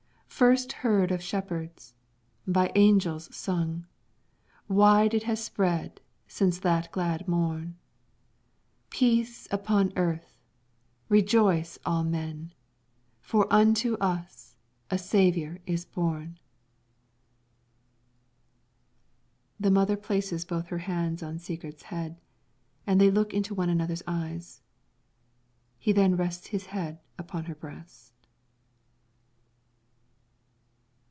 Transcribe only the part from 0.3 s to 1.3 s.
First heard of